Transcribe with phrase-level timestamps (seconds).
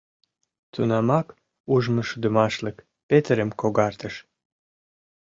[0.73, 1.27] Тунамак
[1.73, 2.77] ужмышудымашлык
[3.09, 4.15] Петерым когартыш.